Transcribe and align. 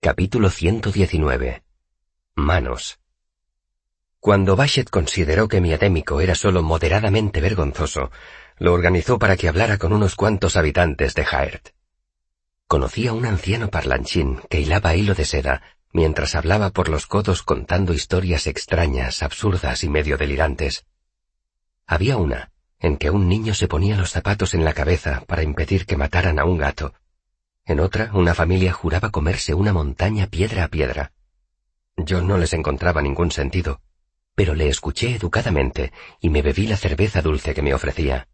Capítulo 0.00 0.48
119. 0.48 1.64
Manos. 2.36 3.00
Cuando 4.20 4.54
Bashet 4.54 4.88
consideró 4.90 5.48
que 5.48 5.60
mi 5.60 5.72
atémico 5.72 6.20
era 6.20 6.36
solo 6.36 6.62
moderadamente 6.62 7.40
vergonzoso, 7.40 8.12
lo 8.58 8.74
organizó 8.74 9.18
para 9.18 9.36
que 9.36 9.48
hablara 9.48 9.76
con 9.76 9.92
unos 9.92 10.14
cuantos 10.14 10.56
habitantes 10.56 11.16
de 11.16 11.24
Jaert. 11.24 11.70
Conocía 12.68 13.10
a 13.10 13.12
un 13.12 13.26
anciano 13.26 13.70
parlanchín 13.70 14.40
que 14.48 14.60
hilaba 14.60 14.94
hilo 14.94 15.14
de 15.14 15.24
seda 15.24 15.62
mientras 15.92 16.36
hablaba 16.36 16.70
por 16.70 16.88
los 16.88 17.08
codos 17.08 17.42
contando 17.42 17.92
historias 17.92 18.46
extrañas, 18.46 19.24
absurdas 19.24 19.82
y 19.82 19.88
medio 19.88 20.16
delirantes. 20.16 20.86
Había 21.88 22.18
una 22.18 22.52
en 22.78 22.98
que 22.98 23.10
un 23.10 23.28
niño 23.28 23.52
se 23.52 23.66
ponía 23.66 23.96
los 23.96 24.12
zapatos 24.12 24.54
en 24.54 24.64
la 24.64 24.74
cabeza 24.74 25.24
para 25.26 25.42
impedir 25.42 25.86
que 25.86 25.96
mataran 25.96 26.38
a 26.38 26.44
un 26.44 26.56
gato. 26.56 26.94
En 27.68 27.80
otra, 27.80 28.10
una 28.14 28.34
familia 28.34 28.72
juraba 28.72 29.10
comerse 29.10 29.52
una 29.52 29.74
montaña 29.74 30.26
piedra 30.26 30.64
a 30.64 30.68
piedra. 30.68 31.12
Yo 31.98 32.22
no 32.22 32.38
les 32.38 32.54
encontraba 32.54 33.02
ningún 33.02 33.30
sentido, 33.30 33.82
pero 34.34 34.54
le 34.54 34.68
escuché 34.68 35.14
educadamente 35.14 35.92
y 36.18 36.30
me 36.30 36.40
bebí 36.40 36.66
la 36.66 36.78
cerveza 36.78 37.20
dulce 37.20 37.52
que 37.52 37.60
me 37.60 37.74
ofrecía. 37.74 38.26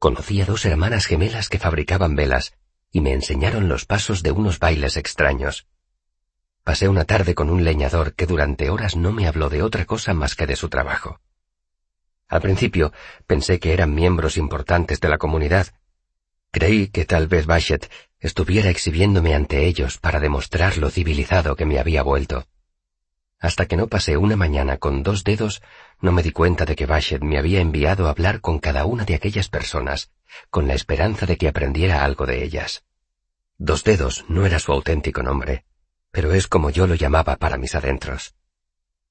Conocí 0.00 0.40
a 0.40 0.46
dos 0.46 0.64
hermanas 0.64 1.06
gemelas 1.06 1.48
que 1.48 1.60
fabricaban 1.60 2.16
velas 2.16 2.56
y 2.90 3.00
me 3.02 3.12
enseñaron 3.12 3.68
los 3.68 3.86
pasos 3.86 4.24
de 4.24 4.32
unos 4.32 4.58
bailes 4.58 4.96
extraños. 4.96 5.68
Pasé 6.64 6.88
una 6.88 7.04
tarde 7.04 7.36
con 7.36 7.50
un 7.50 7.62
leñador 7.62 8.14
que 8.14 8.26
durante 8.26 8.68
horas 8.68 8.96
no 8.96 9.12
me 9.12 9.28
habló 9.28 9.48
de 9.48 9.62
otra 9.62 9.84
cosa 9.84 10.12
más 10.12 10.34
que 10.34 10.48
de 10.48 10.56
su 10.56 10.68
trabajo. 10.68 11.20
Al 12.26 12.40
principio 12.40 12.92
pensé 13.28 13.60
que 13.60 13.72
eran 13.72 13.94
miembros 13.94 14.36
importantes 14.36 14.98
de 14.98 15.08
la 15.08 15.18
comunidad. 15.18 15.68
Creí 16.50 16.88
que 16.88 17.04
tal 17.04 17.28
vez 17.28 17.46
Bashet 17.46 17.90
estuviera 18.24 18.70
exhibiéndome 18.70 19.36
ante 19.36 19.66
ellos 19.66 19.98
para 19.98 20.18
demostrar 20.18 20.78
lo 20.78 20.90
civilizado 20.90 21.54
que 21.54 21.64
me 21.64 21.78
había 21.78 22.02
vuelto. 22.02 22.44
Hasta 23.38 23.66
que 23.66 23.76
no 23.76 23.86
pasé 23.86 24.16
una 24.16 24.34
mañana 24.34 24.78
con 24.78 25.04
dos 25.04 25.22
dedos, 25.22 25.62
no 26.00 26.10
me 26.10 26.24
di 26.24 26.32
cuenta 26.32 26.64
de 26.64 26.74
que 26.74 26.86
Bashet 26.86 27.22
me 27.22 27.38
había 27.38 27.60
enviado 27.60 28.08
a 28.08 28.10
hablar 28.10 28.40
con 28.40 28.58
cada 28.58 28.84
una 28.84 29.04
de 29.04 29.14
aquellas 29.14 29.48
personas, 29.48 30.10
con 30.50 30.66
la 30.66 30.74
esperanza 30.74 31.26
de 31.26 31.36
que 31.36 31.46
aprendiera 31.46 32.04
algo 32.04 32.26
de 32.26 32.42
ellas. 32.42 32.84
Dos 33.58 33.84
dedos 33.84 34.24
no 34.28 34.44
era 34.44 34.58
su 34.58 34.72
auténtico 34.72 35.22
nombre 35.22 35.64
pero 36.14 36.32
es 36.32 36.46
como 36.46 36.70
yo 36.70 36.86
lo 36.86 36.94
llamaba 36.94 37.34
para 37.38 37.58
mis 37.58 37.74
adentros. 37.74 38.36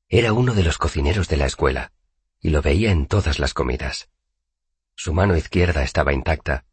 Era 0.08 0.32
uno 0.32 0.54
de 0.54 0.64
los 0.64 0.78
cocineros 0.78 1.28
de 1.28 1.36
la 1.36 1.46
escuela, 1.46 1.92
y 2.40 2.50
lo 2.50 2.62
veía 2.62 2.92
en 2.92 3.08
todas 3.08 3.40
las 3.40 3.54
comidas. 3.54 4.08
Su 4.96 5.14
mano 5.14 5.36
izquierda 5.36 5.84
estaba 5.84 6.14
intacta, 6.14 6.64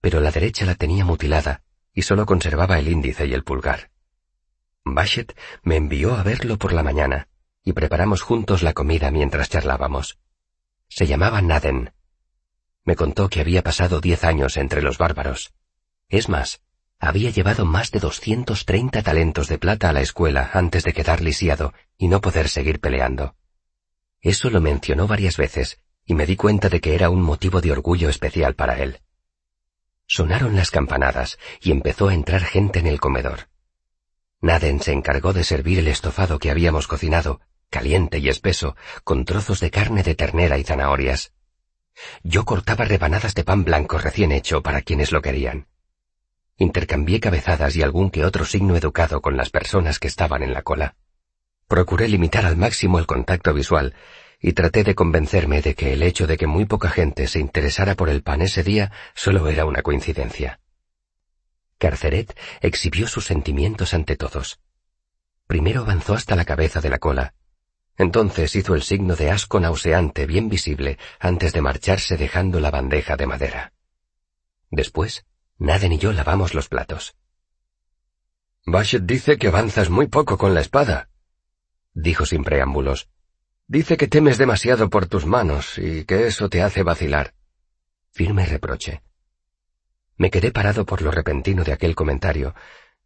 pero 0.00 0.20
la 0.20 0.30
derecha 0.30 0.64
la 0.64 0.76
tenía 0.76 1.04
mutilada, 1.04 1.64
y 1.94 2.02
solo 2.02 2.26
conservaba 2.26 2.78
el 2.78 2.88
índice 2.88 3.26
y 3.26 3.34
el 3.34 3.44
pulgar. 3.44 3.90
Bashet 4.84 5.36
me 5.62 5.76
envió 5.76 6.16
a 6.16 6.22
verlo 6.22 6.58
por 6.58 6.72
la 6.72 6.82
mañana, 6.82 7.28
y 7.64 7.72
preparamos 7.72 8.22
juntos 8.22 8.62
la 8.62 8.72
comida 8.72 9.10
mientras 9.10 9.48
charlábamos. 9.48 10.18
Se 10.88 11.06
llamaba 11.06 11.42
Naden. 11.42 11.92
Me 12.84 12.96
contó 12.96 13.28
que 13.28 13.40
había 13.40 13.62
pasado 13.62 14.00
diez 14.00 14.24
años 14.24 14.56
entre 14.56 14.82
los 14.82 14.98
bárbaros. 14.98 15.52
Es 16.08 16.28
más, 16.28 16.62
había 16.98 17.30
llevado 17.30 17.64
más 17.64 17.90
de 17.90 18.00
230 18.00 19.02
talentos 19.02 19.48
de 19.48 19.58
plata 19.58 19.88
a 19.88 19.92
la 19.92 20.00
escuela 20.00 20.50
antes 20.52 20.84
de 20.84 20.92
quedar 20.92 21.20
lisiado 21.20 21.72
y 21.96 22.08
no 22.08 22.20
poder 22.20 22.48
seguir 22.48 22.80
peleando. 22.80 23.36
Eso 24.20 24.50
lo 24.50 24.60
mencionó 24.60 25.06
varias 25.06 25.36
veces 25.36 25.80
y 26.04 26.14
me 26.14 26.26
di 26.26 26.36
cuenta 26.36 26.68
de 26.68 26.80
que 26.80 26.94
era 26.94 27.08
un 27.08 27.22
motivo 27.22 27.60
de 27.60 27.72
orgullo 27.72 28.08
especial 28.08 28.54
para 28.54 28.78
él. 28.78 29.00
Sonaron 30.12 30.56
las 30.56 30.72
campanadas 30.72 31.38
y 31.60 31.70
empezó 31.70 32.08
a 32.08 32.14
entrar 32.14 32.42
gente 32.42 32.80
en 32.80 32.88
el 32.88 32.98
comedor. 32.98 33.48
Naden 34.40 34.82
se 34.82 34.90
encargó 34.90 35.32
de 35.32 35.44
servir 35.44 35.78
el 35.78 35.86
estofado 35.86 36.40
que 36.40 36.50
habíamos 36.50 36.88
cocinado, 36.88 37.40
caliente 37.70 38.18
y 38.18 38.28
espeso, 38.28 38.74
con 39.04 39.24
trozos 39.24 39.60
de 39.60 39.70
carne 39.70 40.02
de 40.02 40.16
ternera 40.16 40.58
y 40.58 40.64
zanahorias. 40.64 41.32
Yo 42.24 42.44
cortaba 42.44 42.84
rebanadas 42.86 43.36
de 43.36 43.44
pan 43.44 43.62
blanco 43.62 43.98
recién 43.98 44.32
hecho 44.32 44.64
para 44.64 44.82
quienes 44.82 45.12
lo 45.12 45.22
querían. 45.22 45.68
Intercambié 46.56 47.20
cabezadas 47.20 47.76
y 47.76 47.82
algún 47.82 48.10
que 48.10 48.24
otro 48.24 48.44
signo 48.44 48.74
educado 48.74 49.20
con 49.20 49.36
las 49.36 49.50
personas 49.50 50.00
que 50.00 50.08
estaban 50.08 50.42
en 50.42 50.52
la 50.52 50.62
cola. 50.62 50.96
Procuré 51.68 52.08
limitar 52.08 52.46
al 52.46 52.56
máximo 52.56 52.98
el 52.98 53.06
contacto 53.06 53.54
visual 53.54 53.94
y 54.40 54.52
traté 54.52 54.84
de 54.84 54.94
convencerme 54.94 55.60
de 55.60 55.74
que 55.74 55.92
el 55.92 56.02
hecho 56.02 56.26
de 56.26 56.36
que 56.36 56.46
muy 56.46 56.64
poca 56.64 56.88
gente 56.88 57.26
se 57.26 57.38
interesara 57.38 57.94
por 57.94 58.08
el 58.08 58.22
pan 58.22 58.42
ese 58.42 58.62
día 58.62 58.90
solo 59.14 59.48
era 59.48 59.66
una 59.66 59.82
coincidencia. 59.82 60.60
Carceret 61.78 62.36
exhibió 62.60 63.06
sus 63.06 63.26
sentimientos 63.26 63.94
ante 63.94 64.16
todos. 64.16 64.60
Primero 65.46 65.82
avanzó 65.82 66.14
hasta 66.14 66.36
la 66.36 66.44
cabeza 66.44 66.80
de 66.80 66.90
la 66.90 66.98
cola. 66.98 67.34
Entonces 67.96 68.56
hizo 68.56 68.74
el 68.74 68.82
signo 68.82 69.14
de 69.16 69.30
asco 69.30 69.60
nauseante 69.60 70.24
bien 70.26 70.48
visible 70.48 70.98
antes 71.18 71.52
de 71.52 71.60
marcharse 71.60 72.16
dejando 72.16 72.60
la 72.60 72.70
bandeja 72.70 73.16
de 73.16 73.26
madera. 73.26 73.72
Después 74.70 75.26
Naden 75.60 75.92
y 75.92 75.98
yo 75.98 76.14
lavamos 76.14 76.54
los 76.54 76.68
platos. 76.68 77.14
Bashet 78.64 79.02
dice 79.02 79.36
que 79.36 79.48
avanzas 79.48 79.90
muy 79.90 80.06
poco 80.06 80.38
con 80.38 80.54
la 80.54 80.62
espada, 80.62 81.10
dijo 81.92 82.24
sin 82.24 82.44
preámbulos. 82.44 83.10
Dice 83.70 83.96
que 83.96 84.08
temes 84.08 84.36
demasiado 84.36 84.90
por 84.90 85.06
tus 85.06 85.26
manos 85.26 85.78
y 85.78 86.04
que 86.04 86.26
eso 86.26 86.48
te 86.48 86.60
hace 86.60 86.82
vacilar. 86.82 87.34
Firme 88.10 88.44
reproche. 88.44 89.00
Me 90.16 90.28
quedé 90.28 90.50
parado 90.50 90.84
por 90.84 91.02
lo 91.02 91.12
repentino 91.12 91.62
de 91.62 91.72
aquel 91.72 91.94
comentario 91.94 92.52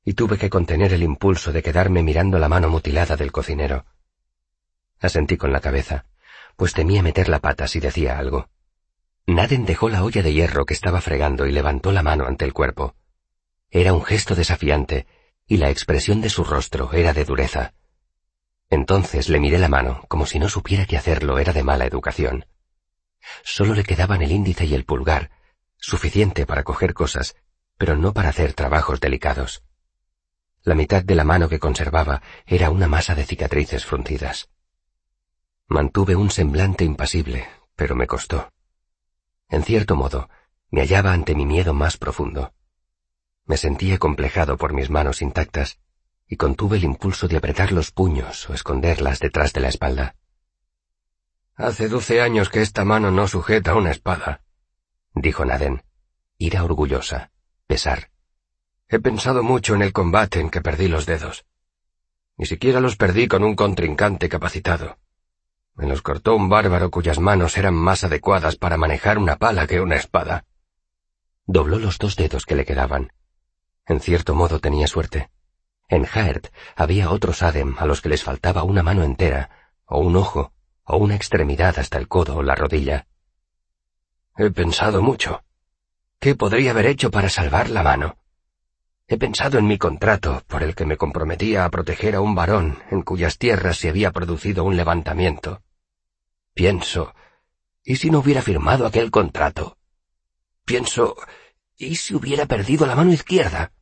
y 0.06 0.14
tuve 0.14 0.38
que 0.38 0.48
contener 0.48 0.94
el 0.94 1.02
impulso 1.02 1.52
de 1.52 1.62
quedarme 1.62 2.02
mirando 2.02 2.38
la 2.38 2.48
mano 2.48 2.70
mutilada 2.70 3.14
del 3.14 3.30
cocinero. 3.30 3.84
Asentí 5.00 5.36
con 5.36 5.52
la 5.52 5.60
cabeza, 5.60 6.06
pues 6.56 6.72
temía 6.72 7.02
meter 7.02 7.28
la 7.28 7.40
pata 7.40 7.68
si 7.68 7.78
decía 7.78 8.18
algo. 8.18 8.48
Naden 9.26 9.66
dejó 9.66 9.90
la 9.90 10.02
olla 10.02 10.22
de 10.22 10.32
hierro 10.32 10.64
que 10.64 10.72
estaba 10.72 11.02
fregando 11.02 11.44
y 11.46 11.52
levantó 11.52 11.92
la 11.92 12.02
mano 12.02 12.24
ante 12.24 12.46
el 12.46 12.54
cuerpo. 12.54 12.94
Era 13.68 13.92
un 13.92 14.02
gesto 14.02 14.34
desafiante, 14.34 15.06
y 15.46 15.58
la 15.58 15.68
expresión 15.68 16.22
de 16.22 16.30
su 16.30 16.42
rostro 16.42 16.90
era 16.94 17.12
de 17.12 17.26
dureza. 17.26 17.74
Entonces 18.74 19.28
le 19.28 19.38
miré 19.38 19.60
la 19.60 19.68
mano, 19.68 20.02
como 20.08 20.26
si 20.26 20.40
no 20.40 20.48
supiera 20.48 20.84
que 20.84 20.96
hacerlo 20.96 21.38
era 21.38 21.52
de 21.52 21.62
mala 21.62 21.86
educación. 21.86 22.46
Solo 23.44 23.72
le 23.72 23.84
quedaban 23.84 24.20
el 24.20 24.32
índice 24.32 24.64
y 24.64 24.74
el 24.74 24.84
pulgar, 24.84 25.30
suficiente 25.76 26.44
para 26.44 26.64
coger 26.64 26.92
cosas, 26.92 27.36
pero 27.78 27.94
no 27.94 28.12
para 28.12 28.30
hacer 28.30 28.52
trabajos 28.52 28.98
delicados. 28.98 29.62
La 30.64 30.74
mitad 30.74 31.04
de 31.04 31.14
la 31.14 31.22
mano 31.22 31.48
que 31.48 31.60
conservaba 31.60 32.20
era 32.46 32.70
una 32.70 32.88
masa 32.88 33.14
de 33.14 33.24
cicatrices 33.24 33.84
fruncidas. 33.84 34.48
Mantuve 35.68 36.16
un 36.16 36.32
semblante 36.32 36.84
impasible, 36.84 37.46
pero 37.76 37.94
me 37.94 38.08
costó. 38.08 38.52
En 39.50 39.62
cierto 39.62 39.94
modo, 39.94 40.28
me 40.72 40.80
hallaba 40.80 41.12
ante 41.12 41.36
mi 41.36 41.46
miedo 41.46 41.74
más 41.74 41.96
profundo. 41.96 42.52
Me 43.46 43.56
sentía 43.56 43.98
complejado 43.98 44.56
por 44.56 44.72
mis 44.72 44.90
manos 44.90 45.22
intactas 45.22 45.78
y 46.26 46.36
contuve 46.36 46.78
el 46.78 46.84
impulso 46.84 47.28
de 47.28 47.36
apretar 47.36 47.72
los 47.72 47.90
puños 47.90 48.48
o 48.48 48.54
esconderlas 48.54 49.20
detrás 49.20 49.52
de 49.52 49.60
la 49.60 49.68
espalda. 49.68 50.16
Hace 51.54 51.88
doce 51.88 52.20
años 52.20 52.48
que 52.48 52.62
esta 52.62 52.84
mano 52.84 53.10
no 53.10 53.28
sujeta 53.28 53.74
una 53.74 53.90
espada, 53.90 54.42
dijo 55.14 55.44
Naden. 55.44 55.82
Ira 56.36 56.64
orgullosa, 56.64 57.30
pesar. 57.66 58.10
He 58.88 58.98
pensado 58.98 59.42
mucho 59.42 59.74
en 59.74 59.82
el 59.82 59.92
combate 59.92 60.40
en 60.40 60.50
que 60.50 60.60
perdí 60.60 60.88
los 60.88 61.06
dedos. 61.06 61.46
Ni 62.36 62.46
siquiera 62.46 62.80
los 62.80 62.96
perdí 62.96 63.28
con 63.28 63.44
un 63.44 63.54
contrincante 63.54 64.28
capacitado. 64.28 64.98
Me 65.76 65.86
los 65.86 66.02
cortó 66.02 66.34
un 66.34 66.48
bárbaro 66.48 66.90
cuyas 66.90 67.18
manos 67.18 67.56
eran 67.56 67.74
más 67.74 68.04
adecuadas 68.04 68.56
para 68.56 68.76
manejar 68.76 69.18
una 69.18 69.36
pala 69.36 69.66
que 69.66 69.80
una 69.80 69.96
espada. 69.96 70.44
Dobló 71.46 71.78
los 71.78 71.98
dos 71.98 72.16
dedos 72.16 72.44
que 72.46 72.56
le 72.56 72.64
quedaban. 72.64 73.12
En 73.86 74.00
cierto 74.00 74.34
modo 74.34 74.58
tenía 74.60 74.86
suerte. 74.86 75.30
En 75.88 76.04
Jaert 76.04 76.48
había 76.76 77.10
otros 77.10 77.42
Adem 77.42 77.76
a 77.78 77.86
los 77.86 78.00
que 78.00 78.08
les 78.08 78.22
faltaba 78.22 78.62
una 78.62 78.82
mano 78.82 79.02
entera, 79.02 79.50
o 79.86 79.98
un 79.98 80.16
ojo, 80.16 80.52
o 80.84 80.96
una 80.96 81.14
extremidad 81.14 81.78
hasta 81.78 81.98
el 81.98 82.08
codo 82.08 82.36
o 82.36 82.42
la 82.42 82.54
rodilla. 82.54 83.06
He 84.36 84.50
pensado 84.50 85.02
mucho. 85.02 85.42
¿Qué 86.18 86.34
podría 86.34 86.70
haber 86.70 86.86
hecho 86.86 87.10
para 87.10 87.28
salvar 87.28 87.70
la 87.70 87.82
mano? 87.82 88.16
He 89.06 89.18
pensado 89.18 89.58
en 89.58 89.66
mi 89.66 89.76
contrato 89.76 90.42
por 90.46 90.62
el 90.62 90.74
que 90.74 90.86
me 90.86 90.96
comprometía 90.96 91.64
a 91.66 91.70
proteger 91.70 92.14
a 92.14 92.22
un 92.22 92.34
varón 92.34 92.82
en 92.90 93.02
cuyas 93.02 93.36
tierras 93.36 93.76
se 93.76 93.90
había 93.90 94.10
producido 94.10 94.64
un 94.64 94.76
levantamiento. 94.76 95.62
Pienso, 96.54 97.14
¿y 97.82 97.96
si 97.96 98.10
no 98.10 98.20
hubiera 98.20 98.40
firmado 98.40 98.86
aquel 98.86 99.10
contrato? 99.10 99.76
Pienso, 100.64 101.16
¿y 101.76 101.96
si 101.96 102.14
hubiera 102.14 102.46
perdido 102.46 102.86
la 102.86 102.96
mano 102.96 103.12
izquierda? 103.12 103.72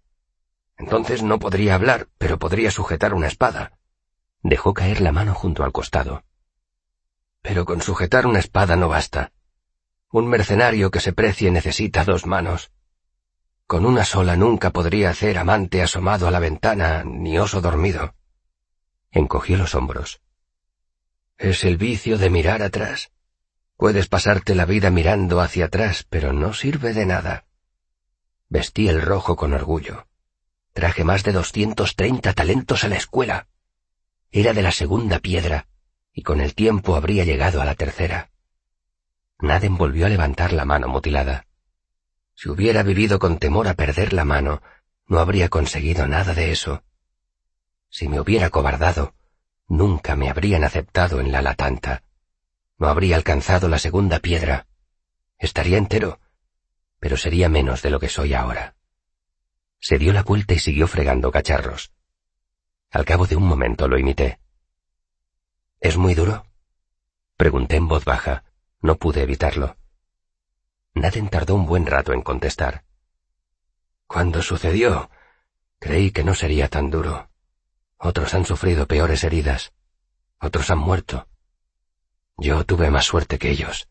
Entonces 0.76 1.22
no 1.22 1.38
podría 1.38 1.74
hablar, 1.74 2.08
pero 2.19 2.38
podría 2.38 2.70
sujetar 2.70 3.14
una 3.14 3.28
espada. 3.28 3.78
Dejó 4.42 4.74
caer 4.74 5.00
la 5.00 5.12
mano 5.12 5.34
junto 5.34 5.64
al 5.64 5.72
costado. 5.72 6.24
Pero 7.42 7.64
con 7.64 7.82
sujetar 7.82 8.26
una 8.26 8.38
espada 8.38 8.76
no 8.76 8.88
basta. 8.88 9.32
Un 10.10 10.28
mercenario 10.28 10.90
que 10.90 11.00
se 11.00 11.12
precie 11.12 11.50
necesita 11.50 12.04
dos 12.04 12.26
manos. 12.26 12.72
Con 13.66 13.86
una 13.86 14.04
sola 14.04 14.36
nunca 14.36 14.70
podría 14.70 15.10
hacer 15.10 15.38
amante 15.38 15.82
asomado 15.82 16.28
a 16.28 16.30
la 16.30 16.40
ventana, 16.40 17.04
ni 17.04 17.38
oso 17.38 17.60
dormido. 17.60 18.14
Encogió 19.10 19.56
los 19.56 19.74
hombros. 19.74 20.20
Es 21.38 21.64
el 21.64 21.76
vicio 21.76 22.19
de 22.19 22.30
mirar 22.30 22.62
atrás. 22.62 23.10
Puedes 23.76 24.08
pasarte 24.08 24.54
la 24.54 24.64
vida 24.64 24.90
mirando 24.90 25.40
hacia 25.40 25.64
atrás, 25.64 26.06
pero 26.08 26.32
no 26.32 26.52
sirve 26.52 26.92
de 26.92 27.06
nada. 27.06 27.46
Vestí 28.48 28.88
el 28.88 29.00
rojo 29.00 29.34
con 29.34 29.54
orgullo. 29.54 30.06
Traje 30.72 31.04
más 31.04 31.22
de 31.22 31.32
doscientos 31.32 31.96
treinta 31.96 32.32
talentos 32.32 32.84
a 32.84 32.88
la 32.88 32.96
escuela. 32.96 33.48
Era 34.30 34.54
de 34.54 34.62
la 34.62 34.72
segunda 34.72 35.19
piedra, 35.19 35.66
y 36.12 36.22
con 36.22 36.40
el 36.40 36.54
tiempo 36.54 36.96
habría 36.96 37.24
llegado 37.24 37.60
a 37.60 37.64
la 37.66 37.74
tercera. 37.74 38.30
Naden 39.38 39.76
volvió 39.76 40.06
a 40.06 40.08
levantar 40.08 40.52
la 40.52 40.64
mano 40.64 40.88
mutilada. 40.88 41.46
Si 42.34 42.48
hubiera 42.48 42.82
vivido 42.82 43.19
con 43.19 43.38
temor 43.38 43.69
a 43.69 43.74
perder 43.74 44.12
la 44.14 44.24
mano, 44.24 44.62
no 45.06 45.19
habría 45.19 45.50
conseguido 45.50 46.06
nada 46.06 46.32
de 46.32 46.52
eso. 46.52 46.82
Si 47.90 48.08
me 48.08 48.20
hubiera 48.20 48.48
cobardado, 48.48 49.14
nunca 49.69 50.16
me 50.16 50.30
habrían 50.30 50.64
aceptado 50.64 51.20
en 51.20 51.32
la 51.32 51.42
latanta. 51.42 52.02
No 52.78 52.88
habría 52.88 53.16
alcanzado 53.16 53.69
la 53.69 53.78
segunda 53.78 54.20
piedra. 54.20 54.66
Estaría 55.38 55.76
entero, 55.76 56.19
pero 56.98 57.19
sería 57.19 57.50
menos 57.50 57.82
de 57.82 57.90
lo 57.90 58.00
que 58.00 58.08
soy 58.08 58.32
ahora. 58.32 58.74
Se 59.82 59.99
dio 59.99 60.12
la 60.12 60.23
vuelta 60.23 60.55
y 60.55 60.61
siguió 60.61 60.87
fregando 60.87 61.32
cacharros. 61.32 61.93
Al 62.93 63.05
cabo 63.05 63.26
de 63.26 63.34
un 63.34 63.43
momento 63.43 63.88
lo 63.88 63.99
imité. 63.99 64.38
¿Es 65.81 65.96
muy 65.96 66.14
duro? 66.14 66.46
Pregunté 67.37 67.76
en 67.76 67.88
voz 67.88 68.05
baja. 68.05 68.44
No 68.81 68.96
pude 68.96 69.23
evitarlo. 69.23 69.76
Naden 70.94 71.29
tardó 71.29 71.56
un 71.56 71.67
buen 71.67 71.84
rato 71.84 72.12
en 72.12 72.23
contestar. 72.23 72.84
Cuando 74.06 74.40
sucedió, 74.40 75.11
creí 75.81 76.12
que 76.12 76.23
no 76.23 76.34
sería 76.34 76.69
tan 76.69 76.88
duro. 76.88 77.29
Otros 77.99 78.34
han 78.34 78.44
sufrido 78.44 78.87
peores 78.87 79.25
heridas. 79.25 79.73
Otros 80.40 80.70
han 80.70 80.79
muerto. 80.79 81.26
Yo 82.37 82.64
tuve 82.64 82.88
más 82.90 83.06
suerte 83.06 83.37
que 83.37 83.50
ellos. 83.50 83.88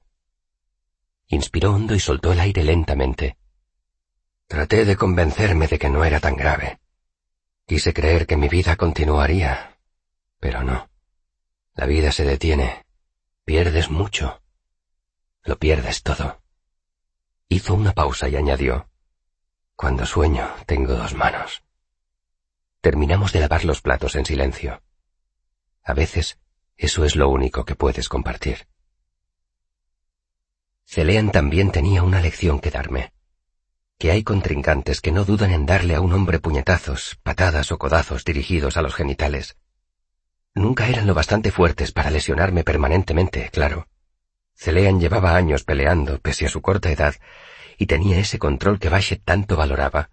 Inspiró 1.28 1.74
hondo 1.74 1.96
y 1.96 2.00
soltó 2.00 2.32
el 2.32 2.40
aire 2.40 2.64
lentamente. 2.64 3.41
Traté 4.52 4.84
de 4.84 4.98
convencerme 4.98 5.66
de 5.70 5.80
que 5.80 5.90
no 5.90 6.04
era 6.04 6.20
tan 6.20 6.36
grave. 6.36 6.82
Quise 7.66 7.94
creer 7.94 8.28
que 8.28 8.36
mi 8.36 8.50
vida 8.50 8.76
continuaría, 8.76 9.78
pero 10.42 10.62
no. 10.62 10.90
La 11.74 11.86
vida 11.86 12.12
se 12.12 12.26
detiene. 12.26 12.86
Pierdes 13.46 13.90
mucho. 13.90 14.42
Lo 15.44 15.58
pierdes 15.58 16.04
todo. 16.04 16.42
Hizo 17.48 17.74
una 17.76 17.94
pausa 17.94 18.28
y 18.28 18.36
añadió. 18.36 18.90
Cuando 19.78 20.06
sueño, 20.06 20.54
tengo 20.66 20.96
dos 20.96 21.14
manos. 21.14 21.64
Terminamos 22.82 23.32
de 23.32 23.40
lavar 23.40 23.64
los 23.64 23.82
platos 23.82 24.16
en 24.16 24.26
silencio. 24.26 24.84
A 25.82 25.94
veces, 25.94 26.40
eso 26.76 27.06
es 27.06 27.16
lo 27.16 27.30
único 27.30 27.64
que 27.64 27.76
puedes 27.76 28.10
compartir. 28.10 28.68
Celean 30.84 31.32
también 31.32 31.72
tenía 31.72 32.04
una 32.04 32.20
lección 32.20 32.60
que 32.60 32.70
darme. 32.70 33.14
Que 34.02 34.10
hay 34.10 34.24
contrincantes 34.24 35.00
que 35.00 35.12
no 35.12 35.26
dudan 35.26 35.52
en 35.52 35.68
darle 35.68 35.94
a 35.94 36.02
un 36.02 36.12
hombre 36.14 36.40
puñetazos, 36.40 37.20
patadas 37.22 37.72
o 37.72 37.78
codazos 37.78 38.26
dirigidos 38.26 38.76
a 38.76 38.82
los 38.82 38.96
genitales. 38.96 39.58
Nunca 40.56 40.88
eran 40.88 41.06
lo 41.06 41.14
bastante 41.14 41.52
fuertes 41.52 41.92
para 41.92 42.10
lesionarme 42.10 42.64
permanentemente, 42.64 43.52
claro. 43.52 43.88
Celean 44.56 45.00
llevaba 45.00 45.36
años 45.36 45.64
peleando, 45.64 46.18
pese 46.18 46.48
a 46.48 46.50
su 46.50 46.64
corta 46.64 46.90
edad, 46.90 47.14
y 47.78 47.86
tenía 47.86 48.18
ese 48.18 48.40
control 48.40 48.80
que 48.80 48.90
Bashet 48.90 49.22
tanto 49.24 49.56
valoraba, 49.56 50.10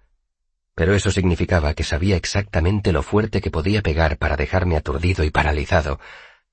pero 0.75 0.95
eso 0.95 1.11
significaba 1.11 1.73
que 1.73 1.83
sabía 1.83 2.17
exactamente 2.17 2.93
lo 2.93 3.03
fuerte 3.03 3.41
que 3.41 3.51
podía 3.51 3.81
pegar 3.81 4.19
para 4.19 4.37
dejarme 4.37 4.77
aturdido 4.77 5.25
y 5.25 5.31
paralizado, 5.31 5.99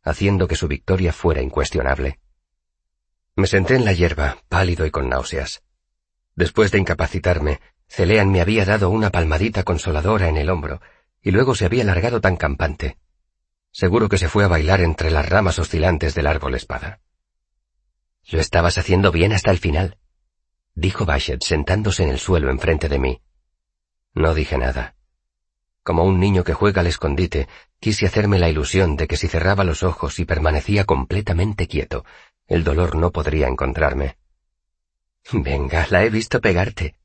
haciendo 0.03 0.47
que 0.47 0.55
su 0.55 0.69
victoria 0.69 1.11
fuera 1.11 1.41
incuestionable. 1.41 2.17
Me 3.35 3.47
senté 3.47 3.75
en 3.75 3.83
la 3.83 3.91
hierba, 3.91 4.37
pálido 4.47 4.85
y 4.85 4.91
con 4.91 5.09
náuseas. 5.09 5.64
Después 6.35 6.71
de 6.71 6.79
incapacitarme, 6.79 7.61
Celean 7.87 8.31
me 8.31 8.41
había 8.41 8.65
dado 8.65 8.89
una 8.89 9.09
palmadita 9.09 9.63
consoladora 9.63 10.27
en 10.27 10.37
el 10.37 10.49
hombro, 10.49 10.81
y 11.21 11.31
luego 11.31 11.55
se 11.55 11.65
había 11.65 11.83
largado 11.83 12.21
tan 12.21 12.35
campante. 12.35 12.97
Seguro 13.71 14.09
que 14.09 14.17
se 14.17 14.29
fue 14.29 14.43
a 14.43 14.47
bailar 14.47 14.81
entre 14.81 15.11
las 15.11 15.27
ramas 15.27 15.59
oscilantes 15.59 16.15
del 16.15 16.27
árbol 16.27 16.55
espada. 16.55 16.99
Lo 18.29 18.39
estabas 18.39 18.77
haciendo 18.77 19.11
bien 19.11 19.33
hasta 19.33 19.51
el 19.51 19.59
final, 19.59 19.97
dijo 20.73 21.05
Bashet 21.05 21.41
sentándose 21.41 22.03
en 22.03 22.09
el 22.09 22.19
suelo 22.19 22.49
enfrente 22.49 22.89
de 22.89 22.99
mí. 22.99 23.21
No 24.13 24.33
dije 24.33 24.57
nada. 24.57 24.95
Como 25.83 26.03
un 26.03 26.19
niño 26.19 26.43
que 26.43 26.53
juega 26.53 26.81
al 26.81 26.87
escondite, 26.87 27.47
quise 27.79 28.05
hacerme 28.05 28.39
la 28.39 28.49
ilusión 28.49 28.97
de 28.97 29.07
que 29.07 29.17
si 29.17 29.27
cerraba 29.27 29.63
los 29.63 29.83
ojos 29.83 30.19
y 30.19 30.25
permanecía 30.25 30.83
completamente 30.83 31.67
quieto, 31.67 32.05
el 32.47 32.63
dolor 32.63 32.95
no 32.95 33.11
podría 33.11 33.47
encontrarme. 33.47 34.17
Venga, 35.31 35.87
la 35.89 36.03
he 36.03 36.09
visto 36.09 36.39
pegarte, 36.39 36.95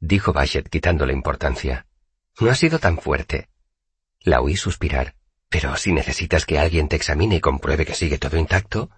dijo 0.00 0.32
Bashet 0.32 0.68
quitándole 0.68 1.12
importancia. 1.12 1.86
No 2.40 2.50
ha 2.50 2.54
sido 2.54 2.78
tan 2.78 2.98
fuerte. 2.98 3.48
La 4.20 4.40
oí 4.40 4.56
suspirar. 4.56 5.14
Pero 5.48 5.76
si 5.76 5.92
necesitas 5.92 6.44
que 6.44 6.58
alguien 6.58 6.88
te 6.88 6.96
examine 6.96 7.36
y 7.36 7.40
compruebe 7.40 7.86
que 7.86 7.94
sigue 7.94 8.18
todo 8.18 8.36
intacto. 8.36 8.90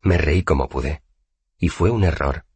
Me 0.00 0.16
reí 0.16 0.42
como 0.42 0.68
pude. 0.68 1.02
Y 1.58 1.68
fue 1.68 1.90
un 1.90 2.04
error. 2.04 2.46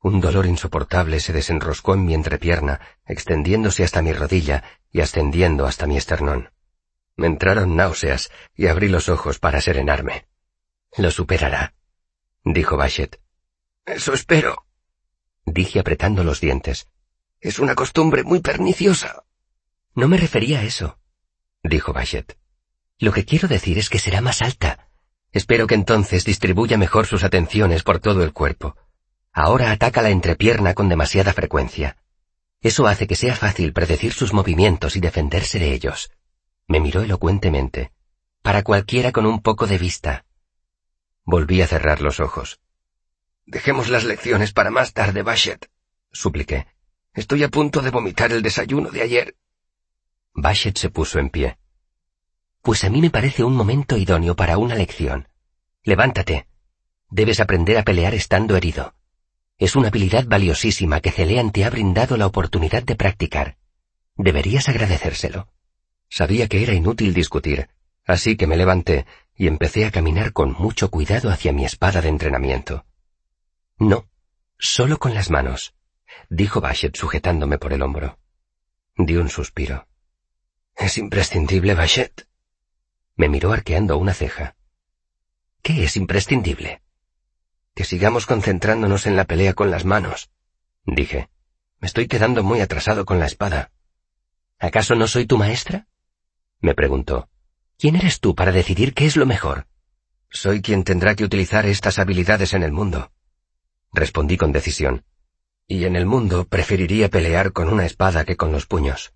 Un 0.00 0.20
dolor 0.20 0.46
insoportable 0.46 1.20
se 1.20 1.32
desenroscó 1.32 1.94
en 1.94 2.04
mi 2.04 2.14
entrepierna, 2.14 2.80
extendiéndose 3.06 3.84
hasta 3.84 4.02
mi 4.02 4.12
rodilla 4.12 4.62
y 4.90 5.00
ascendiendo 5.00 5.66
hasta 5.66 5.86
mi 5.86 5.96
esternón. 5.96 6.50
Me 7.16 7.26
entraron 7.26 7.76
náuseas 7.76 8.30
y 8.54 8.66
abrí 8.66 8.88
los 8.88 9.08
ojos 9.08 9.38
para 9.38 9.60
serenarme. 9.60 10.26
Lo 10.96 11.10
superará, 11.10 11.74
dijo 12.44 12.76
Bashet. 12.76 13.20
Eso 13.84 14.12
espero, 14.12 14.65
dije 15.46 15.78
apretando 15.78 16.24
los 16.24 16.40
dientes. 16.40 16.88
Es 17.40 17.58
una 17.58 17.74
costumbre 17.74 18.24
muy 18.24 18.40
perniciosa. 18.40 19.24
No 19.94 20.08
me 20.08 20.18
refería 20.18 20.60
a 20.60 20.64
eso, 20.64 20.98
dijo 21.62 21.92
Bashet. 21.92 22.36
Lo 22.98 23.12
que 23.12 23.24
quiero 23.24 23.48
decir 23.48 23.78
es 23.78 23.88
que 23.88 23.98
será 23.98 24.20
más 24.20 24.42
alta. 24.42 24.88
Espero 25.32 25.66
que 25.66 25.74
entonces 25.74 26.24
distribuya 26.24 26.76
mejor 26.76 27.06
sus 27.06 27.24
atenciones 27.24 27.82
por 27.82 28.00
todo 28.00 28.22
el 28.22 28.32
cuerpo. 28.32 28.76
Ahora 29.32 29.70
ataca 29.70 30.02
la 30.02 30.10
entrepierna 30.10 30.74
con 30.74 30.88
demasiada 30.88 31.32
frecuencia. 31.32 31.98
Eso 32.62 32.86
hace 32.86 33.06
que 33.06 33.16
sea 33.16 33.36
fácil 33.36 33.72
predecir 33.72 34.12
sus 34.12 34.32
movimientos 34.32 34.96
y 34.96 35.00
defenderse 35.00 35.58
de 35.58 35.72
ellos. 35.72 36.10
Me 36.66 36.80
miró 36.80 37.02
elocuentemente. 37.02 37.92
Para 38.42 38.62
cualquiera 38.62 39.12
con 39.12 39.26
un 39.26 39.42
poco 39.42 39.66
de 39.66 39.78
vista. 39.78 40.24
Volví 41.24 41.60
a 41.60 41.66
cerrar 41.66 42.00
los 42.00 42.18
ojos. 42.18 42.60
Dejemos 43.46 43.88
las 43.88 44.02
lecciones 44.02 44.52
para 44.52 44.70
más 44.72 44.92
tarde, 44.92 45.22
Bashet, 45.22 45.70
supliqué. 46.12 46.66
Estoy 47.14 47.44
a 47.44 47.48
punto 47.48 47.80
de 47.80 47.90
vomitar 47.90 48.32
el 48.32 48.42
desayuno 48.42 48.90
de 48.90 49.02
ayer. 49.02 49.36
Bashet 50.34 50.76
se 50.76 50.90
puso 50.90 51.20
en 51.20 51.30
pie. 51.30 51.56
Pues 52.60 52.82
a 52.82 52.90
mí 52.90 53.00
me 53.00 53.10
parece 53.10 53.44
un 53.44 53.54
momento 53.54 53.96
idóneo 53.96 54.34
para 54.34 54.58
una 54.58 54.74
lección. 54.74 55.28
Levántate. 55.84 56.48
Debes 57.08 57.38
aprender 57.38 57.78
a 57.78 57.84
pelear 57.84 58.14
estando 58.14 58.56
herido. 58.56 58.94
Es 59.58 59.76
una 59.76 59.88
habilidad 59.88 60.24
valiosísima 60.26 61.00
que 61.00 61.12
Celean 61.12 61.52
te 61.52 61.64
ha 61.64 61.70
brindado 61.70 62.16
la 62.16 62.26
oportunidad 62.26 62.82
de 62.82 62.96
practicar. 62.96 63.56
Deberías 64.16 64.68
agradecérselo. 64.68 65.48
Sabía 66.08 66.48
que 66.48 66.64
era 66.64 66.74
inútil 66.74 67.14
discutir, 67.14 67.68
así 68.04 68.36
que 68.36 68.48
me 68.48 68.56
levanté 68.56 69.06
y 69.36 69.46
empecé 69.46 69.84
a 69.86 69.92
caminar 69.92 70.32
con 70.32 70.52
mucho 70.52 70.90
cuidado 70.90 71.30
hacia 71.30 71.52
mi 71.52 71.64
espada 71.64 72.00
de 72.00 72.08
entrenamiento. 72.08 72.85
No, 73.78 74.08
solo 74.58 74.98
con 74.98 75.12
las 75.12 75.30
manos, 75.30 75.74
dijo 76.30 76.60
Bashet 76.60 76.96
sujetándome 76.96 77.58
por 77.58 77.72
el 77.72 77.82
hombro. 77.82 78.18
Di 78.96 79.16
un 79.16 79.28
suspiro. 79.28 79.86
Es 80.74 80.96
imprescindible, 80.96 81.74
Bashet. 81.74 82.26
Me 83.16 83.28
miró 83.28 83.52
arqueando 83.52 83.98
una 83.98 84.14
ceja. 84.14 84.56
¿Qué 85.62 85.84
es 85.84 85.96
imprescindible? 85.96 86.82
Que 87.74 87.84
sigamos 87.84 88.24
concentrándonos 88.24 89.06
en 89.06 89.16
la 89.16 89.24
pelea 89.24 89.52
con 89.52 89.70
las 89.70 89.84
manos, 89.84 90.30
dije. 90.84 91.28
Me 91.78 91.86
estoy 91.86 92.08
quedando 92.08 92.42
muy 92.42 92.60
atrasado 92.60 93.04
con 93.04 93.18
la 93.18 93.26
espada. 93.26 93.70
¿Acaso 94.58 94.94
no 94.94 95.06
soy 95.06 95.26
tu 95.26 95.36
maestra? 95.36 95.86
me 96.60 96.74
preguntó. 96.74 97.28
¿Quién 97.78 97.96
eres 97.96 98.20
tú 98.20 98.34
para 98.34 98.52
decidir 98.52 98.94
qué 98.94 99.04
es 99.04 99.16
lo 99.16 99.26
mejor? 99.26 99.66
Soy 100.30 100.62
quien 100.62 100.84
tendrá 100.84 101.14
que 101.14 101.24
utilizar 101.24 101.66
estas 101.66 101.98
habilidades 101.98 102.54
en 102.54 102.62
el 102.62 102.72
mundo, 102.72 103.12
respondí 103.96 104.36
con 104.36 104.52
decisión. 104.52 105.04
Y 105.66 105.84
en 105.84 105.96
el 105.96 106.06
mundo 106.06 106.46
preferiría 106.46 107.08
pelear 107.08 107.52
con 107.52 107.68
una 107.68 107.84
espada 107.84 108.24
que 108.24 108.36
con 108.36 108.52
los 108.52 108.66
puños. 108.66 109.14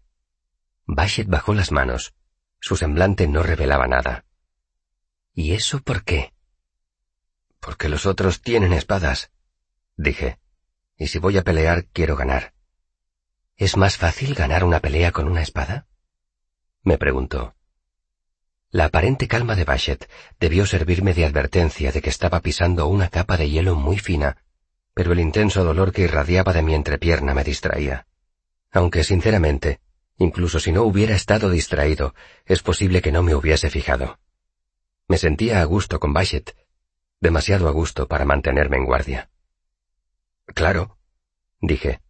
Bashet 0.86 1.28
bajó 1.28 1.54
las 1.54 1.70
manos. 1.70 2.14
Su 2.58 2.76
semblante 2.76 3.28
no 3.28 3.42
revelaba 3.44 3.86
nada. 3.86 4.24
¿Y 5.32 5.52
eso 5.52 5.80
por 5.80 6.02
qué? 6.02 6.32
Porque 7.60 7.88
los 7.88 8.06
otros 8.06 8.42
tienen 8.42 8.72
espadas, 8.72 9.30
dije, 9.96 10.38
y 10.96 11.06
si 11.06 11.18
voy 11.18 11.38
a 11.38 11.44
pelear 11.44 11.86
quiero 11.86 12.16
ganar. 12.16 12.52
¿Es 13.56 13.76
más 13.76 13.96
fácil 13.96 14.34
ganar 14.34 14.64
una 14.64 14.80
pelea 14.80 15.12
con 15.12 15.28
una 15.28 15.42
espada? 15.42 15.86
me 16.82 16.98
preguntó. 16.98 17.54
La 18.70 18.86
aparente 18.86 19.28
calma 19.28 19.56
de 19.56 19.64
Bashet 19.64 20.08
debió 20.38 20.64
servirme 20.64 21.12
de 21.12 21.24
advertencia 21.24 21.92
de 21.92 22.00
que 22.00 22.10
estaba 22.10 22.40
pisando 22.40 22.86
una 22.86 23.08
capa 23.08 23.36
de 23.36 23.50
hielo 23.50 23.74
muy 23.74 23.98
fina, 23.98 24.36
pero 24.94 25.12
el 25.12 25.20
intenso 25.20 25.64
dolor 25.64 25.92
que 25.92 26.02
irradiaba 26.02 26.52
de 26.52 26.62
mi 26.62 26.74
entrepierna 26.74 27.34
me 27.34 27.44
distraía. 27.44 28.06
Aunque, 28.70 29.04
sinceramente, 29.04 29.80
incluso 30.16 30.60
si 30.60 30.72
no 30.72 30.82
hubiera 30.82 31.14
estado 31.14 31.50
distraído, 31.50 32.14
es 32.44 32.62
posible 32.62 33.02
que 33.02 33.12
no 33.12 33.22
me 33.22 33.34
hubiese 33.34 33.70
fijado. 33.70 34.18
Me 35.08 35.18
sentía 35.18 35.60
a 35.60 35.64
gusto 35.64 35.98
con 35.98 36.12
Bashet, 36.12 36.56
demasiado 37.20 37.68
a 37.68 37.72
gusto 37.72 38.08
para 38.08 38.24
mantenerme 38.24 38.76
en 38.76 38.84
guardia. 38.84 39.30
Claro, 40.46 40.98
dije. 41.60 42.00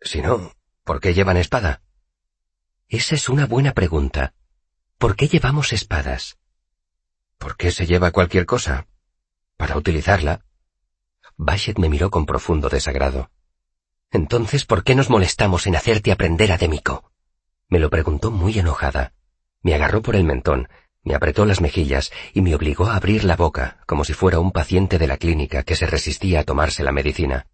Si 0.00 0.20
no, 0.20 0.52
¿por 0.84 1.00
qué 1.00 1.14
llevan 1.14 1.36
espada? 1.36 1.82
Esa 2.88 3.14
es 3.14 3.28
una 3.28 3.46
buena 3.46 3.72
pregunta. 3.72 4.34
¿Por 4.98 5.16
qué 5.16 5.28
llevamos 5.28 5.72
espadas? 5.72 6.38
¿Por 7.38 7.56
qué 7.56 7.70
se 7.70 7.86
lleva 7.86 8.10
cualquier 8.10 8.46
cosa? 8.46 8.86
Para 9.56 9.76
utilizarla. 9.76 10.44
Bashet 11.42 11.76
me 11.78 11.88
miró 11.88 12.10
con 12.10 12.24
profundo 12.24 12.68
desagrado. 12.68 13.30
Entonces, 14.12 14.64
¿por 14.64 14.84
qué 14.84 14.94
nos 14.94 15.10
molestamos 15.10 15.66
en 15.66 15.74
hacerte 15.74 16.12
aprender 16.12 16.52
a 16.52 16.56
Demico? 16.56 17.10
Me 17.68 17.80
lo 17.80 17.90
preguntó 17.90 18.30
muy 18.30 18.58
enojada. 18.58 19.12
Me 19.62 19.74
agarró 19.74 20.02
por 20.02 20.14
el 20.14 20.22
mentón, 20.22 20.68
me 21.02 21.16
apretó 21.16 21.44
las 21.44 21.60
mejillas 21.60 22.12
y 22.32 22.42
me 22.42 22.54
obligó 22.54 22.86
a 22.86 22.96
abrir 22.96 23.24
la 23.24 23.34
boca, 23.34 23.78
como 23.86 24.04
si 24.04 24.12
fuera 24.12 24.38
un 24.38 24.52
paciente 24.52 24.98
de 24.98 25.08
la 25.08 25.16
clínica 25.16 25.64
que 25.64 25.74
se 25.74 25.86
resistía 25.86 26.40
a 26.40 26.44
tomarse 26.44 26.84
la 26.84 26.92
medicina. 26.92 27.48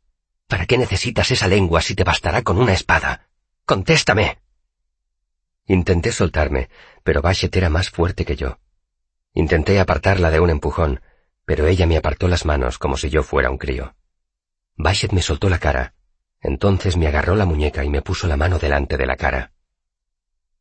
¿Para 0.49 0.67
qué 0.67 0.77
necesitas 0.77 1.31
esa 1.31 1.49
lengua 1.49 1.81
si 1.81 1.95
te 1.95 2.05
bastará 2.05 2.43
con 2.43 2.59
una 2.59 2.75
espada? 2.75 3.29
¡Contéstame! 3.65 4.39
Intenté 5.67 6.13
soltarme, 6.13 6.69
pero 7.05 7.23
Bashet 7.23 7.55
era 7.57 7.71
más 7.71 7.89
fuerte 7.89 8.27
que 8.27 8.37
yo. 8.37 8.59
Intenté 9.33 9.81
apartarla 9.81 10.31
de 10.31 10.41
un 10.41 10.51
empujón, 10.51 11.01
pero 11.49 11.67
ella 11.67 11.87
me 11.87 11.97
apartó 11.97 12.29
las 12.29 12.45
manos 12.45 12.77
como 12.77 12.99
si 12.99 13.09
yo 13.09 13.23
fuera 13.23 13.51
un 13.51 13.57
crío. 13.57 13.95
Bashet 14.77 15.13
me 15.13 15.23
soltó 15.23 15.49
la 15.49 15.59
cara. 15.59 15.95
Entonces 16.43 16.99
me 16.99 17.07
agarró 17.07 17.37
la 17.37 17.47
muñeca 17.47 17.85
y 17.85 17.89
me 17.89 18.03
puso 18.03 18.27
la 18.27 18.37
mano 18.37 18.59
delante 18.59 18.99
de 18.99 19.07
la 19.07 19.17
cara. 19.17 19.53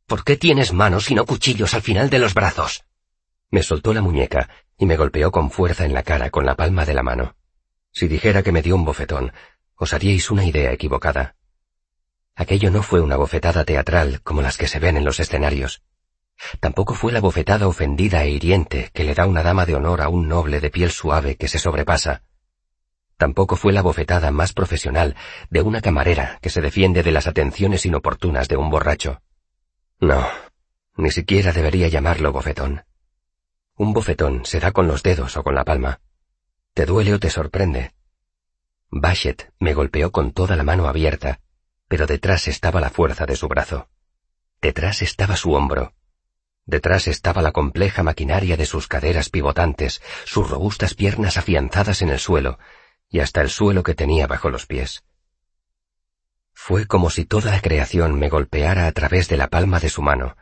¿Por 0.05 0.23
qué 0.23 0.37
tienes 0.37 0.71
manos 0.71 1.11
y 1.11 1.15
no 1.15 1.25
cuchillos 1.25 1.73
al 1.73 1.81
final 1.81 2.09
de 2.09 2.19
los 2.19 2.33
brazos? 2.33 2.85
Me 3.51 3.63
soltó 3.63 3.93
la 3.93 4.01
muñeca 4.01 4.49
y 4.77 4.85
me 4.85 4.95
golpeó 4.95 5.29
con 5.29 5.51
fuerza 5.51 5.83
en 5.83 5.93
la 5.93 6.03
cara 6.03 6.29
con 6.29 6.45
la 6.45 6.55
palma 6.55 6.85
de 6.85 6.93
la 6.93 7.03
mano. 7.03 7.35
Si 7.91 8.07
dijera 8.07 8.41
que 8.41 8.53
me 8.53 8.61
dio 8.61 8.73
un 8.73 8.85
bofetón, 8.85 9.33
os 9.75 9.93
haríais 9.93 10.31
una 10.31 10.45
idea 10.45 10.71
equivocada. 10.71 11.35
Aquello 12.33 12.71
no 12.71 12.81
fue 12.81 13.01
una 13.01 13.17
bofetada 13.17 13.65
teatral 13.65 14.21
como 14.21 14.41
las 14.41 14.57
que 14.57 14.69
se 14.69 14.79
ven 14.79 14.95
en 14.95 15.03
los 15.03 15.19
escenarios. 15.19 15.83
Tampoco 16.59 16.93
fue 16.93 17.11
la 17.11 17.19
bofetada 17.19 17.67
ofendida 17.67 18.23
e 18.23 18.29
hiriente 18.29 18.89
que 18.93 19.03
le 19.03 19.13
da 19.13 19.25
una 19.25 19.43
dama 19.43 19.65
de 19.65 19.75
honor 19.75 20.01
a 20.01 20.09
un 20.09 20.27
noble 20.27 20.59
de 20.59 20.69
piel 20.69 20.91
suave 20.91 21.35
que 21.35 21.47
se 21.47 21.59
sobrepasa. 21.59 22.23
Tampoco 23.17 23.55
fue 23.55 23.73
la 23.73 23.81
bofetada 23.81 24.31
más 24.31 24.53
profesional 24.53 25.15
de 25.49 25.61
una 25.61 25.81
camarera 25.81 26.37
que 26.41 26.49
se 26.49 26.61
defiende 26.61 27.03
de 27.03 27.11
las 27.11 27.27
atenciones 27.27 27.85
inoportunas 27.85 28.47
de 28.47 28.57
un 28.57 28.69
borracho. 28.69 29.21
No, 29.99 30.27
ni 30.95 31.11
siquiera 31.11 31.51
debería 31.51 31.87
llamarlo 31.87 32.31
bofetón. 32.31 32.85
Un 33.75 33.93
bofetón 33.93 34.45
se 34.45 34.59
da 34.59 34.71
con 34.71 34.87
los 34.87 35.03
dedos 35.03 35.35
o 35.37 35.43
con 35.43 35.55
la 35.55 35.65
palma. 35.65 35.99
Te 36.73 36.85
duele 36.85 37.13
o 37.13 37.19
te 37.19 37.29
sorprende. 37.29 37.93
Bashet 38.89 39.51
me 39.59 39.73
golpeó 39.73 40.11
con 40.11 40.31
toda 40.31 40.55
la 40.55 40.63
mano 40.63 40.87
abierta 40.87 41.39
pero 41.87 42.05
detrás 42.05 42.47
estaba 42.47 42.81
la 42.81 42.89
fuerza 42.89 43.25
de 43.25 43.35
su 43.35 43.47
brazo. 43.47 43.89
Detrás 44.61 45.01
estaba 45.01 45.35
su 45.35 45.53
hombro. 45.53 45.93
Detrás 46.67 47.07
estaba 47.07 47.41
la 47.41 47.53
compleja 47.53 48.03
maquinaria 48.03 48.57
de 48.57 48.65
sus 48.65 48.89
caderas 48.89 49.29
pivotantes, 49.29 50.01
sus 50.25 50.49
robustas 50.49 50.93
piernas 50.95 51.37
afianzadas 51.37 52.01
en 52.01 52.09
el 52.09 52.19
suelo, 52.19 52.59
y 53.09 53.21
hasta 53.21 53.41
el 53.41 53.49
suelo 53.49 53.83
que 53.83 53.95
tenía 53.95 54.27
bajo 54.27 54.49
los 54.49 54.65
pies. 54.65 55.05
Fue 56.53 56.85
como 56.85 57.09
si 57.09 57.23
toda 57.23 57.51
la 57.51 57.61
creación 57.61 58.19
me 58.19 58.27
golpeara 58.27 58.85
a 58.85 58.91
través 58.91 59.29
de 59.29 59.37
la 59.37 59.47
palma 59.47 59.79
de 59.79 59.87
su 59.87 60.01
mano, 60.01 60.35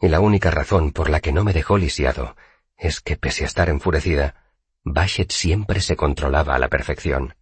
y 0.00 0.08
la 0.08 0.18
única 0.18 0.50
razón 0.50 0.90
por 0.90 1.08
la 1.08 1.20
que 1.20 1.30
no 1.30 1.44
me 1.44 1.52
dejó 1.52 1.78
lisiado 1.78 2.34
es 2.76 3.00
que, 3.00 3.16
pese 3.16 3.44
a 3.44 3.46
estar 3.46 3.68
enfurecida, 3.68 4.50
Bashet 4.82 5.30
siempre 5.30 5.80
se 5.80 5.94
controlaba 5.94 6.56
a 6.56 6.58
la 6.58 6.66
perfección. 6.66 7.36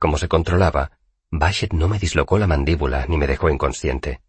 Como 0.00 0.18
se 0.18 0.26
controlaba, 0.26 0.98
Bashet 1.30 1.72
no 1.72 1.86
me 1.86 2.00
dislocó 2.00 2.36
la 2.38 2.48
mandíbula 2.48 3.06
ni 3.06 3.16
me 3.16 3.28
dejó 3.28 3.48
inconsciente, 3.48 4.22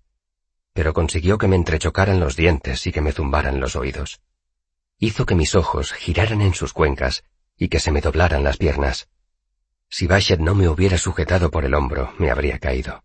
pero 0.73 0.93
consiguió 0.93 1.38
que 1.38 1.47
me 1.47 1.55
entrechocaran 1.55 2.19
los 2.19 2.35
dientes 2.35 2.85
y 2.88 2.91
que 2.91 3.01
me 3.01 3.11
zumbaran 3.11 3.59
los 3.59 3.75
oídos. 3.75 4.21
Hizo 4.97 5.25
que 5.25 5.35
mis 5.35 5.55
ojos 5.55 5.93
giraran 5.93 6.41
en 6.41 6.53
sus 6.53 6.73
cuencas 6.73 7.23
y 7.57 7.69
que 7.69 7.79
se 7.79 7.91
me 7.91 8.01
doblaran 8.01 8.43
las 8.43 8.57
piernas. 8.57 9.09
Si 9.89 10.07
Bashet 10.07 10.39
no 10.39 10.55
me 10.55 10.67
hubiera 10.67 10.97
sujetado 10.97 11.51
por 11.51 11.65
el 11.65 11.73
hombro, 11.73 12.13
me 12.17 12.31
habría 12.31 12.59
caído. 12.59 13.03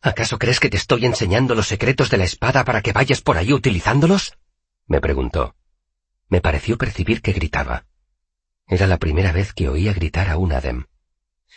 ¿Acaso 0.00 0.38
crees 0.38 0.60
que 0.60 0.70
te 0.70 0.76
estoy 0.76 1.04
enseñando 1.06 1.54
los 1.54 1.66
secretos 1.66 2.10
de 2.10 2.18
la 2.18 2.24
espada 2.24 2.64
para 2.64 2.82
que 2.82 2.92
vayas 2.92 3.20
por 3.20 3.36
ahí 3.36 3.52
utilizándolos? 3.52 4.38
me 4.86 5.00
preguntó. 5.00 5.56
Me 6.28 6.40
pareció 6.40 6.78
percibir 6.78 7.20
que 7.20 7.32
gritaba. 7.32 7.86
Era 8.66 8.86
la 8.86 8.98
primera 8.98 9.32
vez 9.32 9.52
que 9.52 9.68
oía 9.68 9.92
gritar 9.92 10.28
a 10.28 10.36
un 10.36 10.52
Adem. 10.52 10.86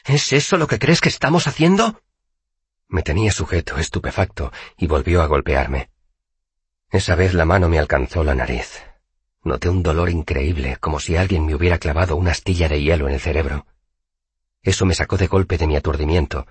¿Es 0.06 0.34
eso 0.34 0.58
lo 0.58 0.68
que 0.68 0.80
crees 0.80 1.02
que 1.02 1.10
estamos 1.10 1.48
haciendo? 1.48 2.02
Me 2.92 3.04
tenía 3.04 3.32
sujeto, 3.32 3.78
estupefacto, 3.78 4.52
y 4.78 4.86
volvió 4.86 5.22
a 5.22 5.26
golpearme. 5.26 5.90
Esa 6.90 7.16
vez 7.16 7.34
la 7.34 7.46
mano 7.46 7.70
me 7.70 7.80
alcanzó 7.80 8.22
la 8.26 8.36
nariz. 8.36 8.84
Noté 9.44 9.70
un 9.70 9.82
dolor 9.82 10.10
increíble, 10.10 10.76
como 10.76 11.00
si 11.00 11.16
alguien 11.16 11.46
me 11.46 11.56
hubiera 11.56 11.78
clavado 11.78 12.18
una 12.18 12.32
astilla 12.32 12.68
de 12.68 12.84
hielo 12.84 13.08
en 13.08 13.14
el 13.14 13.22
cerebro. 13.22 13.66
Eso 14.62 14.86
me 14.86 14.94
sacó 14.94 15.16
de 15.16 15.28
golpe 15.28 15.58
de 15.58 15.68
mi 15.68 15.78
aturdimiento, 15.78 16.46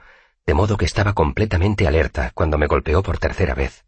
de 0.46 0.54
modo 0.54 0.78
que 0.78 0.86
estaba 0.86 1.12
completamente 1.12 1.86
alerta 1.86 2.30
cuando 2.32 2.56
me 2.56 2.68
golpeó 2.68 3.02
por 3.02 3.18
tercera 3.18 3.54
vez. 3.54 3.84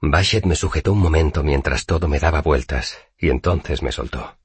Bashet 0.00 0.46
me 0.46 0.54
sujetó 0.54 0.92
un 0.92 1.00
momento 1.00 1.42
mientras 1.42 1.86
todo 1.86 2.06
me 2.06 2.20
daba 2.20 2.40
vueltas, 2.40 2.98
y 3.18 3.30
entonces 3.30 3.82
me 3.82 3.90
soltó. 3.90 4.38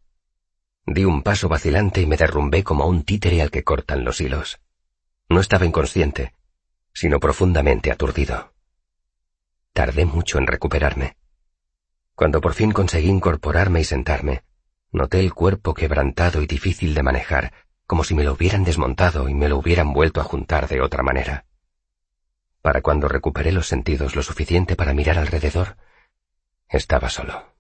Di 0.88 1.06
un 1.06 1.22
paso 1.22 1.48
vacilante 1.48 2.02
y 2.02 2.08
me 2.08 2.18
derrumbé 2.18 2.64
como 2.64 2.88
un 2.88 3.04
títere 3.04 3.44
al 3.44 3.52
que 3.52 3.64
cortan 3.64 4.04
los 4.04 4.20
hilos. 4.20 4.60
No 5.30 5.40
estaba 5.40 5.68
inconsciente, 5.68 6.34
sino 7.00 7.22
profundamente 7.22 7.92
aturdido. 7.92 8.52
Tardé 9.72 10.06
mucho 10.06 10.38
en 10.38 10.48
recuperarme. 10.48 11.16
Cuando 12.14 12.42
por 12.42 12.54
fin 12.54 12.74
conseguí 12.74 13.08
incorporarme 13.08 13.80
y 13.80 13.86
sentarme, 13.86 14.44
noté 14.92 15.22
el 15.22 15.34
cuerpo 15.34 15.74
quebrantado 15.74 16.42
y 16.42 16.46
difícil 16.46 16.94
de 16.94 17.02
manejar, 17.02 17.54
como 17.88 18.04
si 18.04 18.16
me 18.16 18.26
lo 18.26 18.34
hubieran 18.34 18.66
desmontado 18.66 19.30
y 19.30 19.34
me 19.34 19.48
lo 19.48 19.58
hubieran 19.60 19.94
vuelto 19.94 20.20
a 20.20 20.26
juntar 20.26 20.68
de 20.68 20.82
otra 20.82 21.02
manera. 21.02 21.46
Para 22.62 22.82
cuando 22.82 23.08
recuperé 23.08 23.54
los 23.54 23.68
sentidos 23.68 24.18
lo 24.18 24.22
suficiente 24.22 24.76
para 24.76 24.94
mirar 24.94 25.20
alrededor, 25.20 25.78
estaba 26.68 27.10
solo. 27.10 27.56